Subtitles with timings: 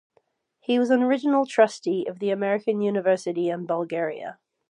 [0.61, 4.39] He was an original trustee of the American University in Bulgaria.